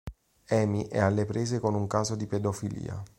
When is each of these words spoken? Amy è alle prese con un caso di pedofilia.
Amy 0.49 0.87
è 0.87 0.97
alle 0.97 1.25
prese 1.25 1.59
con 1.59 1.75
un 1.75 1.85
caso 1.85 2.15
di 2.15 2.25
pedofilia. 2.25 3.03